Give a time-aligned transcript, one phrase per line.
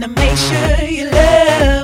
[0.00, 1.75] to make sure you love.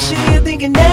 [0.00, 0.89] Actually, I'm thinking that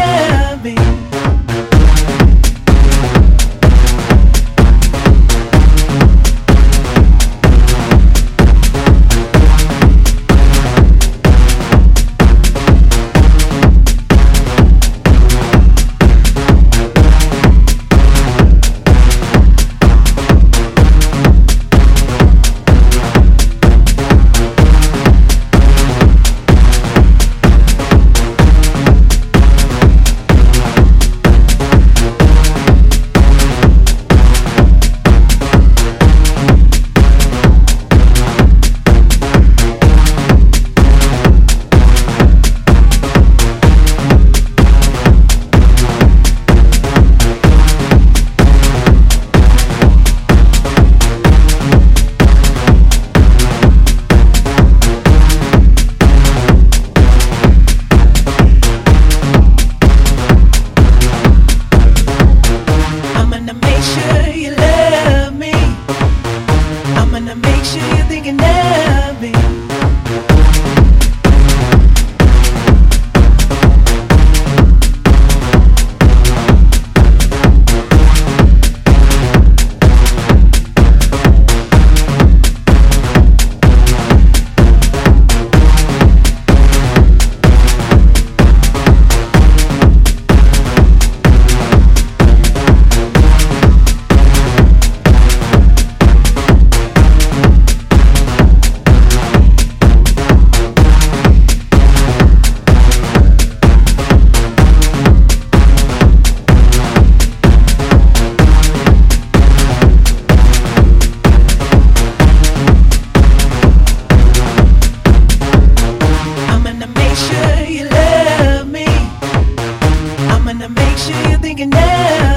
[121.69, 122.36] now.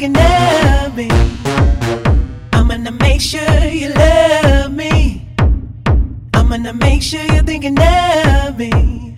[0.00, 1.10] thinking of me.
[2.54, 5.28] I'm gonna make sure you love me.
[6.32, 9.09] I'm gonna make sure you're thinking of me.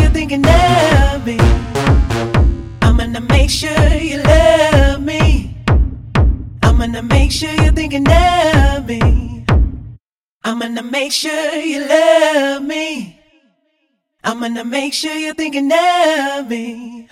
[0.00, 1.38] You're thinking of me.
[2.82, 5.56] I'm gonna make sure you love me.
[6.62, 9.44] I'm gonna make sure you're thinking of me.
[10.44, 13.18] I'm gonna make sure you love me.
[14.24, 17.08] I'm gonna make sure you're thinking of me.